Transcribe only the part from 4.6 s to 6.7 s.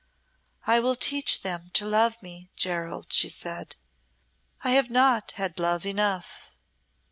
"I have not had love enough."